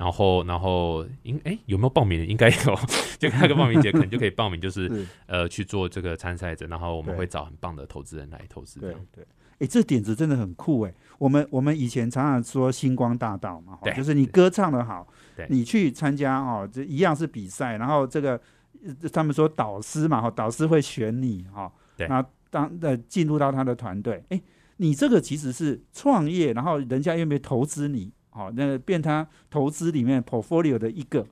[0.00, 2.26] 然后，然后，应哎有没有报名？
[2.26, 2.74] 应该有，
[3.20, 5.06] 就那个报名节可能就可以报名，就是是。
[5.26, 8.80] 呃去做这个参赛者，然后我们会找很棒的投资人来投资。
[8.80, 9.06] 这对样。
[9.12, 9.26] 对，
[9.58, 10.94] 哎，这点子真的很酷哎。
[11.18, 18.40] 我们我们以前常常说星光大道嘛，对就是你歌唱的好对，你去参加哦，这一样是比赛，然后这个
[18.82, 22.06] 呃他们说导师嘛，哈，导师会选你哈，对。
[22.06, 24.40] 然后当呃进入到他的团队，哎，
[24.78, 31.26] 你这个其实是创业，然后人家愿不愿意投资你，好，那个变他投资里面 portfolio 的一个。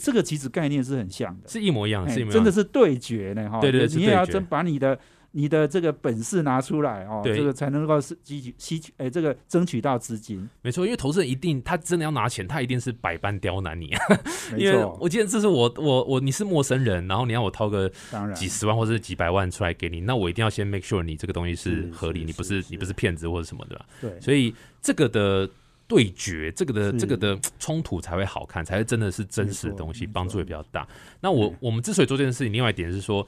[0.00, 3.60] 这个其实概念是很像的，是一模一样，哎是一模一样，真的是对决呢，哈。
[3.60, 4.98] 对对你也要真把你的
[5.32, 7.36] 你的这个本事拿出来哦，对。
[7.36, 10.48] 这个才能够是吸取吸取，哎，这个争取到资金。
[10.62, 13.90] 没错，因为投资人一定他真的要拿钱，他一定是百般刁难你，
[14.56, 17.86] 因为我记得这是我我我你是陌生人，然后你要我掏个
[18.34, 25.46] 几十万或者是几百万出来给你，那我一定要先 make sure 你这个东西是是合理，是你不是是你不是骗子或者什么的吧，对，所以这个的。
[25.86, 30.86] 对决这个的这个的冲突才会好看，才会真的是真实的东西，帮助也比较大。
[31.20, 33.26] 那我我们之所以做这件事情，另外一点是说，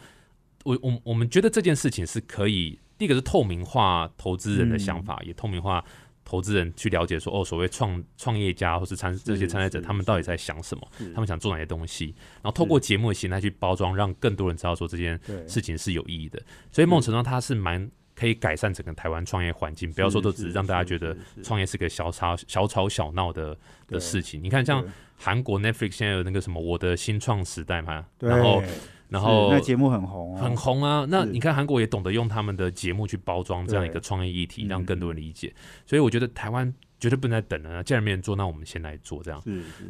[0.65, 5.29] 我我我们觉得这件事情是可以，第一个是透明化投资人的想法，嗯。
[5.29, 5.85] 也透明化
[6.25, 16.43] 投资人去了解说，哦，所谓创创业家或是参这些参赛者，他们到底在想什么，他们想做哪些东西，然后透过节目的形态去包装，让更多人知道说这件事情是有意义的。
[16.73, 24.43] 所以某种程度上，它是蛮可以改善整个台湾创业环境，不要说都只是让大家觉得创业是个小吵小吵小闹的的事情。
[24.43, 24.83] 你看，像
[25.17, 28.63] 韩国 Netflix 现在有那个什么《我的新创时代》嘛，对然后
[29.09, 31.07] 然后那节目很红哦，很红啊。
[31.09, 35.55] 那你看韩国也懂得用他们的节目去包装这样一个创业议题，嗯让更多人理解。
[35.85, 39.41] 所以我觉得台湾绝对不能再等了，既然没人做，那我们先来做这样。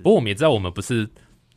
[0.03, 1.09] 不过我们也知道，我们不是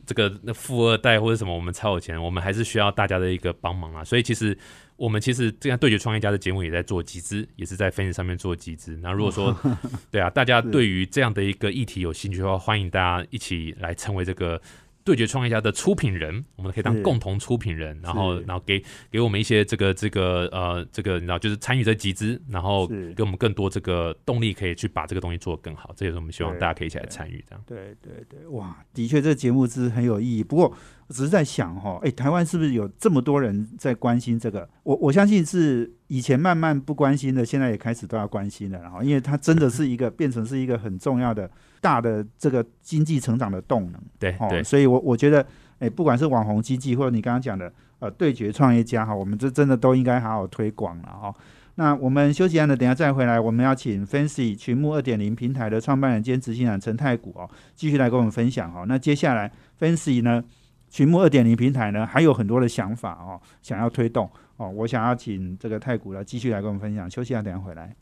[0.05, 4.03] 这个那富二代或者什么，我们超有钱，我们还是需要大家的一个帮忙啊。
[4.03, 4.57] 所以其实
[4.99, 8.97] 我们其实这样对决创业家的节目也在做集资，也是在分析上面做集资。
[9.01, 9.57] 那如果说
[10.11, 14.61] 对啊，大家对于这样的一个议题有兴趣的话，欢迎大家一起来成为这个。
[15.01, 25.91] 对决创业家的出品人，我们可以当共同出品人，然后然后给给我们一些这个这个呃这个你知道就是参与这集资，然后是给我们更多这个动力，可以去把这个东西做得更好。
[25.95, 27.63] 这也是我们希望大家可以一起来参与这样。
[27.65, 30.43] 对对对，哇，的确这个节目是很有意义。
[30.43, 30.71] 不过
[31.09, 34.69] 我只是在想哈，哎，台湾是不是有这么多人在关心这个？
[34.83, 38.79] 我我相信是以前慢慢不关心的，现在也开始都要关心了。
[38.79, 41.49] 然后，因为它真的是一个变成是一个很重要的
[41.81, 43.95] 大的这个经济成长的动能。
[43.95, 45.43] 哦，对对，所以我我觉得，
[45.79, 51.33] 哎，不管是网红经济，或者你刚刚讲的呃对决创业家哈，我们这真的都应该好好推广了哈。
[51.73, 58.85] 那我们休息完了，等下再回来，我们要请 Fancy 群幕二点零平台的创办人兼执行长陈太谷哦，继续来跟我们分享哦。
[58.87, 60.43] 那接下来 Fancy 呢，
[60.89, 64.69] 群幕二点零平台呢，还有很多的想法哦，想要推动哦。
[64.69, 67.09] 我想要请这个太古来继续来跟我们分享。
[67.09, 67.95] 休息一下，等下回来。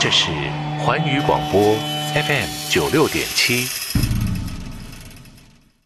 [0.00, 0.30] 这是
[0.80, 1.60] 环宇广播
[2.14, 3.66] FM 九六点七。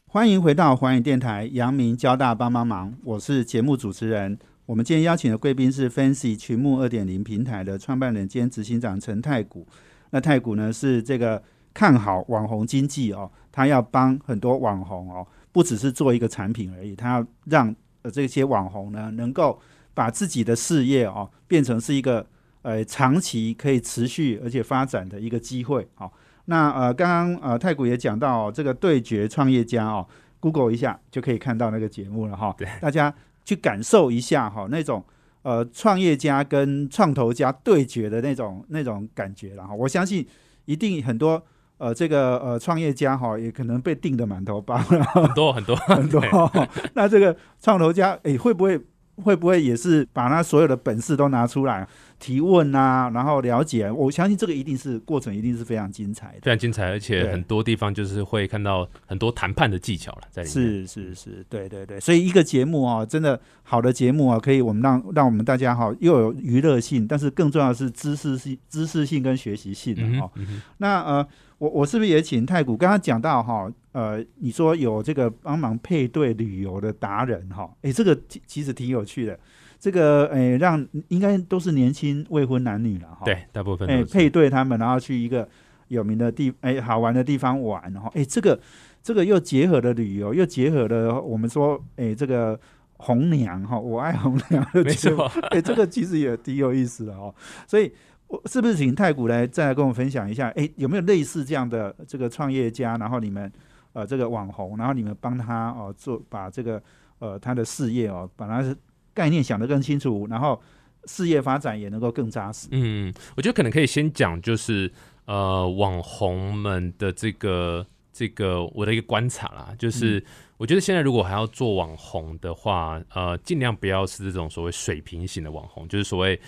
[0.07, 4.38] 欢迎回到环宇电台，阳明交大帮帮忙，我是节目主持人。
[4.67, 9.67] 我们今天邀请的贵宾是 Fancy 群幕二点零平台的创办人兼执行长陈太古。
[10.11, 11.43] 那太古呢是这个
[11.79, 19.57] 看好网红经济哦，他要帮很多网红哦，不只是做一个产品而已，他要让呃这些网红呢能够
[19.95, 22.27] 把自己的事业哦变成是一个
[22.62, 26.11] 呃长期可以持续而且发展的一个机会哦。
[26.47, 30.05] 那呃，刚刚呃太古也讲到、哦、这个对决创业家哦
[30.41, 33.14] ，Google 一下就可以看到那个节目了哈、对大家
[33.45, 35.05] 去感受一下哈、那种
[35.43, 39.73] 呃创业家跟创投家对决的那种那种感觉了哈。
[39.73, 40.27] 我相信
[40.64, 41.41] 一定很多
[41.79, 46.21] 呃这个呃创业家哈、也可能被定的满头包了很多很多很多
[46.53, 46.69] 对。
[46.95, 48.79] 那这个创投家诶、会不会
[49.17, 51.87] 会不会也是把他所有的本事都拿出来
[52.21, 53.91] 提问啊，然后了解？
[53.91, 56.38] 我相信这个一定是过程，一定是非常精彩的。
[56.43, 60.53] 非常精彩，而且很多地方就是会看到很多谈判的技巧了在里面。
[60.53, 70.31] 是是是，对对对，所以一个节目哦，真的好的节目啊，可以我们让让我们大家哈、又有娱乐性，但是更重要的是知识性、知识性跟学习性的嗯哦。
[70.35, 79.38] 哼嗯那呃，我我是不是也请太古刚刚讲到哈、呃，你说有这个帮忙配对旅游的达人哈、诶，这个其其实挺有趣的。
[79.81, 83.23] 这个诶，让应该都是年轻未婚男女了哈。
[83.25, 85.49] 对，大部分哎、配对他们，然后去一个
[85.87, 88.59] 有名的地，哎、好玩的地方玩，然后哎、这个
[89.03, 92.59] 这个又结合了旅游，又结合了我们说，哎、这个
[92.97, 97.33] 红娘哈，我爱红娘的没错，哎、这个其实也挺有意思的哦。
[97.64, 97.92] 所以，
[98.29, 100.51] 我是不是请太古来再来跟我们分享一下？
[100.51, 103.51] 哎、有没有类似这样的这个创业家，然后你们
[103.95, 106.83] 呃这个网红，然后你们帮他哦做把这个
[107.21, 108.77] 呃他的事业哦，把他的
[109.14, 110.61] 概念想得更清楚，然后
[111.07, 112.69] 事业发展也能够更扎实。
[112.71, 114.93] 嗯，我觉得可能可以先讲，就是
[115.25, 120.23] 呃，网红们的这个这个我的一个观察啦，就是、
[120.59, 126.38] 我觉得现在如果还要做网红的话，呃，尽量不要是这种所谓水平型的网红，就是所谓。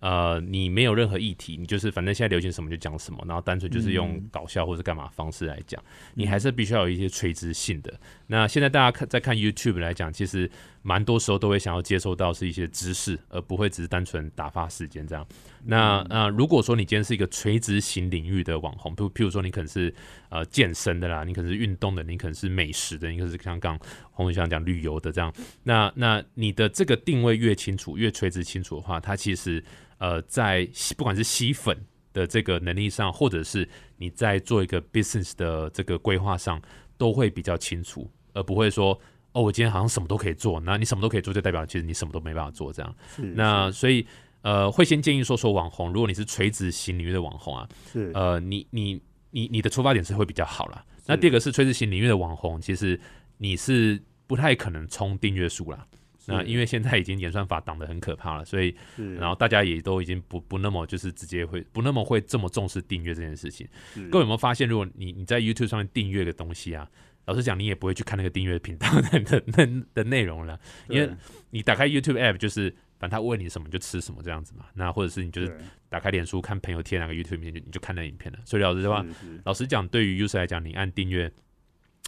[0.00, 5.82] 呃，你没有任何议题，你就是反正现在流行什么就讲什么，然后单纯就是用搞笑或者干嘛方式来讲，
[6.14, 7.92] 你还是必须要有一些垂直性的。
[8.26, 10.50] 那现在大家看在看 YouTube 来讲，其实
[10.86, 15.26] 蛮多时候都会想要接收到是一些知识，而不会只是单纯打发时间这样。
[15.64, 19.92] 那那如果说你今天是一个垂直型领域的网红，譬譬如说你可能是
[20.28, 23.76] 呃健身的啦，你可能是运动的，你可能是美食的，你可能是像刚
[24.12, 25.34] 洪伟想讲旅游的这样。
[25.64, 29.60] 那那你的这个定位越清楚，越垂直清楚的话，它其实
[29.98, 31.76] 呃在吸不管是吸粉
[32.12, 36.62] 的这个能力上，或者是你在做一个 business 的这个规划上，
[36.96, 38.96] 都会比较清楚，而不会说。
[39.36, 42.96] 哦，我今天好像什么都可以做，那你什么都可以做，就代表其实你什么都没办法做这样。
[43.34, 44.06] 那所以
[44.40, 48.98] 呃，会先建议说说网红，如果你是垂直型领域的网红啊，是呃，你你
[49.32, 50.82] 你你的出发点是会比较好啦。
[51.04, 52.98] 那第二个是垂直型领域的网红，其实
[53.36, 55.86] 你是不太可能冲订阅数啦。
[56.28, 58.74] 那因为现在已经演算法挡得很可怕了，所以
[59.18, 63.68] 然后大家也都已经不不那么就是直接会不那么会这么重视订阅这件事情。
[64.10, 66.88] 各位有没有发现，如果你你在 YouTube 上面订阅个东西啊，
[67.26, 70.58] 老实讲，你也不会去看那个订阅频道的的的的内容了，
[70.88, 71.10] 因为
[71.50, 74.66] 你打开 YouTube app 就是，反正他问你什么就吃什么这样子嘛。
[74.74, 75.58] 那或者是你就是
[75.88, 78.38] 打开脸书看朋友贴哪个 YouTube 影片，就你就看那影片了。
[78.44, 79.04] 所以老实的话，
[79.44, 81.30] 老实讲，对于 user 来讲，你按订阅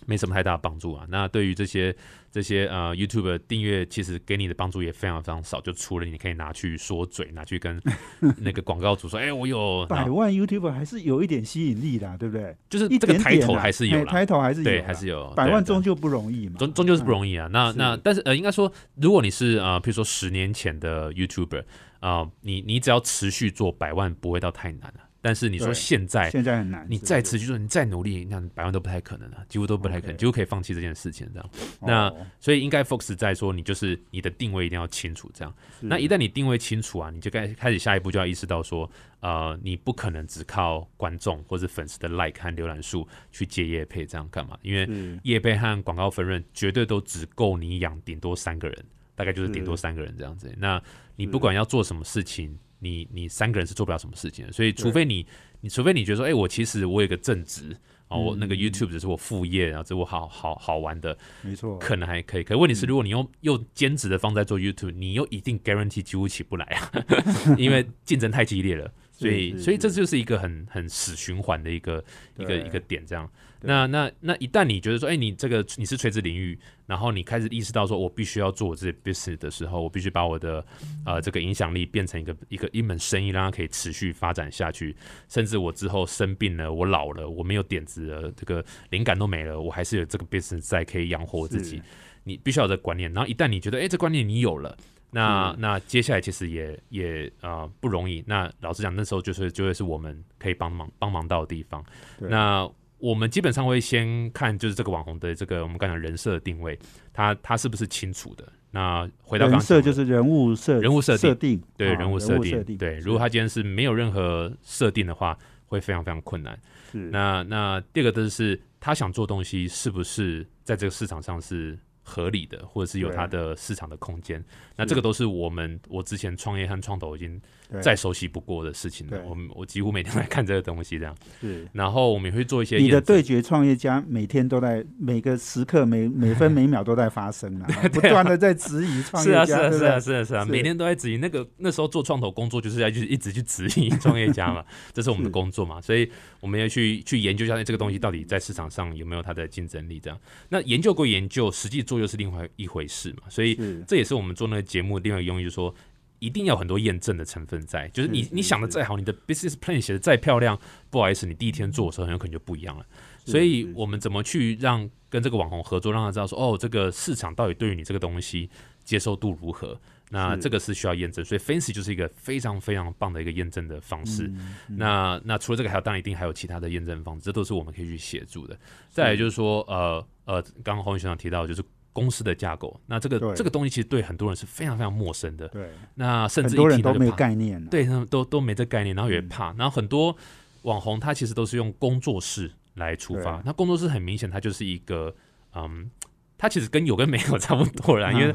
[0.06, 1.06] 没什么太大的帮助啊。
[1.08, 1.94] 那对于这些
[2.30, 5.60] 这些呃 YouTube 的订阅，其实给你的帮助也非常非常少。
[5.60, 7.80] 就除了你可以拿去说嘴，拿去跟
[8.38, 12.56] 那个广告主说，哎、我有，百万 YouTube 还是有一点吸引力的，对不对？
[12.68, 17.48] 就是这个抬头还是有啦，抬头还是有，对，还是有百万终究不容易嘛，终终究是不容易啊。
[17.50, 21.64] 那那但是呃，应该说，如果你是呃，譬如说十年前的 YouTuber
[22.00, 31.50] 啊、你你只要持续做百万，不会到太难了、但是你说现在现在很难，你再持续做，你再努力，那百万都不太可能了、几乎都不太可能几乎可以放弃这件事情这样。
[31.80, 35.52] 那哦所以应该 focus 在说，你就是你的定位一定要清楚，这样。
[35.80, 38.88] 那一旦你定位清楚啊，你就该开始下一步就要意识到说，
[39.20, 44.56] 呃，你不可能只靠观众或者粉丝的 like 和浏览数去接业配这样干嘛？
[44.62, 48.84] 因为是业配和广告分润绝对都只够你养顶多三个人，
[49.16, 50.54] 大概就是是顶多三个人这样子。
[50.56, 50.80] 那
[51.16, 54.52] 你不管要做什么事情，你你三个人是做不了什么事情的。
[54.52, 55.26] 所以除非你
[55.60, 57.76] 你除非你觉得说，哎、我其实我有个正职。
[58.08, 62.42] 啊，我那个 YouTube 只是我副业，然后这我好好好玩的，没错，可能还可以。
[62.42, 66.90] 可问题是，如果你用又兼职的方在做 YouTube，你又一定 guarantee 几乎起不来啊，
[67.58, 68.90] 因为竞争太激烈了。
[69.12, 72.02] 所以所以这就是一个很很死循环的一个
[72.38, 73.30] 一个一个点，这样。
[73.60, 80.64] 对那那那一旦你觉得说，哎、你这个你是垂直领域，然后你开始意识到说，我必须要做我自己 business 的时候，我必须把我的
[81.04, 84.94] 呃这个影响力变成一个一个一门生意，让它可以持续发展下去。
[85.28, 91.82] 甚至我之后生病了，我老了，我没有点子了，这个灵感都没了，我还是有这个 business 在可以养活我自己。
[92.24, 94.76] 你必须要有这个观念，然后一旦你觉得，哎、这观念你有了。
[95.10, 98.22] 那那接下来其实也也呃不容易。
[98.26, 101.82] 那老实讲，那时候就是就会是我们可以帮忙帮忙到的地方。
[102.18, 106.78] 那我们基本上会先看就是这个网红的这个我们刚讲人设的定位，
[107.12, 108.44] 他他是不是清楚的？
[108.70, 115.36] 那回到刚人设就是人物设人物设定设定，对啊人物设定，定，对，如果他今天是没有任何设定的话，
[115.66, 116.58] 会非常非常困难。
[116.92, 121.78] 是那那第二个就是他想做东西是不是在这个市场上是
[122.08, 124.42] 合理的，或者是有它的市场的空间？
[124.76, 127.40] 那这个都是我们我之前创业和创投已经
[127.82, 129.20] 再熟悉不过的事情了。
[129.24, 131.14] 我们我几乎每天都在看这个东西，这样。
[131.40, 131.68] 是。
[131.72, 140.00] 然后我们也会做一些你的对决创业家每天都在每个时刻每 每分每秒都在发生 啊，不断的在质疑创业家，是啊，是啊？
[140.00, 141.18] 是啊，是啊，每天都在质疑。
[141.18, 149.98] 那个那时候做创投工作，就是要去一直去质疑创业家嘛， 这是我们的工作嘛，所以我们要去去研究一下这个东西到底在市场上有没有它的竞争力。
[149.98, 153.28] 这样，那研究归研究，实际做又是另外一回事嘛。
[153.28, 155.74] 所以这也是我们做那个节目另外一个用意，就是说
[156.18, 157.88] 一定要很多验证的成分在。
[157.88, 160.58] 就是你你想的再好，你的 business plan 写的再漂亮，
[160.90, 162.86] 不好意思，你第一天做的时候很有可能就不一样了。
[163.24, 168.48] 所以我们怎么去让跟这个网红合作，让他知道说，哦，这个市场到底对于你这个东西
[168.84, 169.78] 接受度如何？
[170.10, 174.22] 那这个是需要验证，所以 Fancy 就是一个非常非常棒的一个验证的方式。
[174.22, 178.58] 嗯嗯那那除了这个，还有当然一定还有其他的验证方式，这都是我们可以去协助的。
[178.88, 181.62] 再来就是说，呃呃，刚刚洪宇学长提到就是
[181.92, 185.48] 公司的架构，那这个这个东西其实对很多人是非常非常陌生的。
[185.48, 189.28] 对，那甚至很多一人都没有概念啊，对他们都都没这概念，然后也嗯。
[189.28, 190.16] 怕，然后很多
[190.62, 195.14] 网红他其实都是用工作室来出发，那工作室很明显，它就是一个
[195.54, 195.90] 嗯。
[196.38, 198.32] 他其实跟有跟没有差不多啦， 因为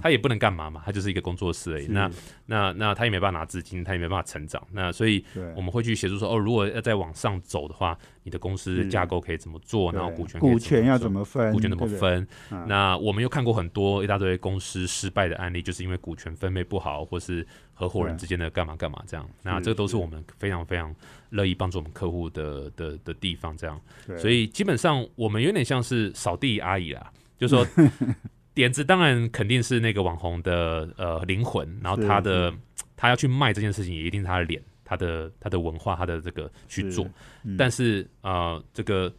[0.00, 1.86] 他也不能干嘛嘛，他就是一个工作室而已。
[1.86, 2.08] 那
[2.44, 4.62] 那那他也没办法拿资金，他也没办法成长。
[4.72, 5.24] 那所以
[5.56, 11.86] 我们会去协助说，哦，如果要再往上走的话，你的公司的架构可以怎么做，然后股权股权要怎么么分，股权怎么？
[11.86, 19.26] 分，嗯那我们又看过很多一大堆公司失败的案例，就是因为股权分配不好，或是合伙人之间的干嘛干嘛这样。
[19.42, 20.94] 那这个都是是我们非常非常
[21.30, 23.80] 乐意帮助我们客户的的的地方，这样。
[24.18, 27.66] 所以基本上我们有点像是扫地阿姨啦，就说
[28.54, 32.52] 点子当然肯定是那个网红的呃灵魂，然后他的
[32.96, 37.04] 他要去卖这件事情，也一定是他的脸、他的他的文化、他的这个去是做。
[37.44, 39.12] 嗯但是呃，这个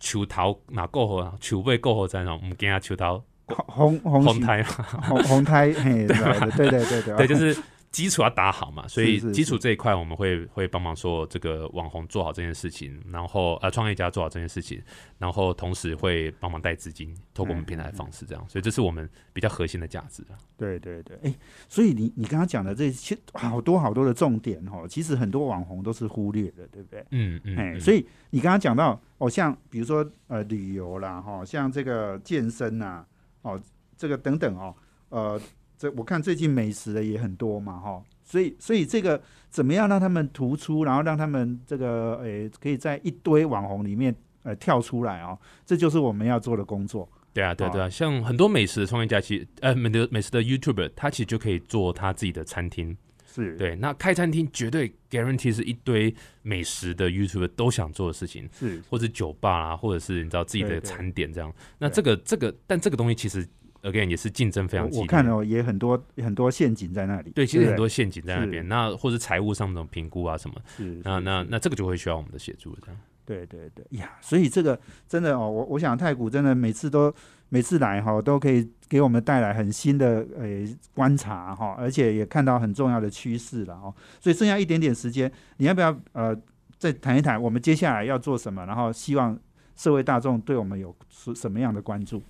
[0.00, 1.34] 球桃哪够好啊？
[1.40, 4.68] 球背够好在那，我们给他球桃红红红胎嘛，
[5.02, 6.16] 红红胎，嘿， 对
[6.56, 7.56] 对对对对对，就是
[7.90, 14.80] 基础要打好嘛，所以基础这一块我们会会帮忙说这个网红做好这件事情，然后呃创业家做好这件事情，
[15.16, 20.36] 然后同时会帮忙带资金，透过我们平台的方式这样，所以这是我们比较核心的价值啊。
[20.56, 21.34] 对对对，哎，
[21.68, 27.04] 所以你你刚刚讲的这些好多好多的重点哦，其实很多网红都是忽略的，对不对？
[27.10, 33.04] 嗯嗯，哎，嗯所以你刚刚讲到哦，像比如说呃旅游啦，哈、像这个健身呐、
[33.42, 33.58] 哦，
[33.96, 34.74] 这个等等哦，
[35.08, 35.40] 呃，
[35.78, 47.08] 这我看最近美食的也很多嘛，哈、所以所以这个怎么样让他们突出，然后让他们这个诶可以在一堆网红里面呃跳出来哦，这就是我们要做的工作。
[47.32, 52.96] 对啊，对啊哦对啊，像很多美食的创业家，其实呃美的美食的 YouTuber，他其实就可以做他自己的餐厅。
[53.30, 56.12] 是，对，那开餐厅绝对 guarantee 是一堆
[56.42, 58.48] 美食的 YouTuber 都想做的事情。
[58.58, 61.52] 是或者酒吧啊，或者是你知道自己的餐点这样。
[61.78, 63.46] 那这个这个，但这个东西其实
[63.82, 64.98] again 也是竞争非常激烈。
[65.00, 67.30] 我我看哦，也很多很多陷阱在那里。
[67.30, 68.66] 对，其实很多陷阱在那边。
[68.68, 73.00] 那或者财务上的评估啊什么，是那那那这个就会需要我们的协助这样。
[73.24, 77.14] 对对对呀，所以这个真的哦，我我想太古真的每次都
[77.50, 83.94] 每次来哈、都可以给我们带来很新的呃观察哈、而且也看到很重要的趋势了哦。
[84.18, 86.34] 所以剩下一点点时间，你要不要呃
[86.78, 88.64] 再谈一谈我们接下来要做什么？
[88.64, 89.38] 然后希望
[89.76, 92.22] 社会大众对我们有什什么样的关注？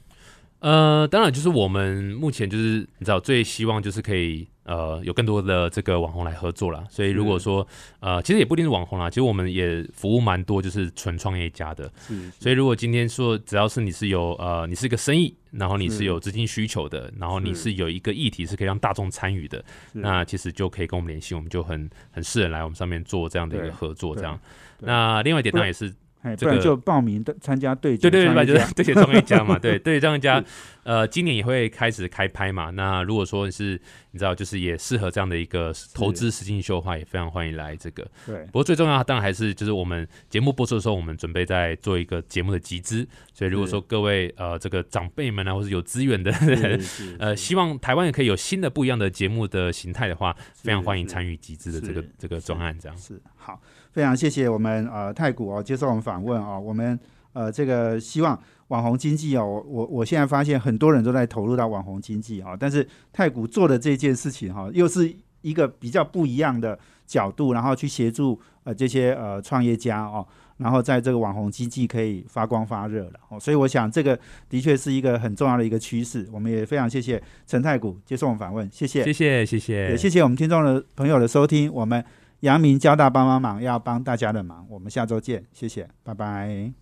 [0.61, 6.85] 呃，当然就是我们目前就是你知道最希望就是可以呃有更多的这个网红来合作啦。
[6.91, 7.67] 所以如果说
[8.01, 11.91] 呃其实也不一定是网红啦，其实我们也服务蛮多就是纯创业家的。
[12.07, 24.39] 是所以如果今天说只要是你是有呃你是一个生意，然后你是是有资金需求的，然后你是是有一个议题是可以让大众参与的，那其实就可以跟我们联系，我们就很很适合来我们上面做这样的一个合作，这样。
[24.81, 25.93] 那另外一点当然也是，
[26.29, 28.69] 哎，不然就报名的参加对决对对对，就是创业家。
[28.75, 30.45] 对决创业家嘛， 对对决创业家，
[30.83, 32.71] 呃，今年也会开始开拍嘛。
[32.71, 38.07] 那如果说你是你知道，就是也适合这样的一个投资实境秀的话，也非常欢迎来这个。
[38.27, 38.45] 对。
[38.47, 46.33] 不过最重要，当然还是就是我们节目播出的时候，我们准备在做一个节目的集资，所以如果说各位呃这个长辈们啊，或是有资源的
[47.19, 52.97] 呃，希望台湾也可以有新的不一样的节目的形态的话，非常欢迎参与集资的这个这个专案，这样。
[52.97, 53.21] 是。
[53.37, 53.61] 好，
[53.99, 56.97] 非常谢谢我们呃太古哦接受我们访问哦，我们
[57.33, 66.79] 呃这个希望网红经济哦，我我我现在发现很多人都在投入到网红经济啊、哦，但是太古做的这件事情哈、又是一个比较不一样的
[67.09, 70.25] 角度，然后去协助呃这些呃创业家哦。
[70.59, 74.17] 然后在这个网红经济可以发光发热了哦，所以我想这个
[74.49, 76.29] 的确是一个很重要的一个趋势。
[76.33, 82.05] 我们也非常谢谢陈太古接受我们访问，谢谢，谢谢谢谢也谢谢我们听众的朋友的收听，我们
[82.41, 86.73] 阳明交大帮帮忙要帮大家的忙，我们下周见，谢谢，拜拜。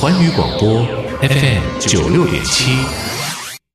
[0.00, 0.84] 环宇广播
[1.20, 2.99] FM 九六点七。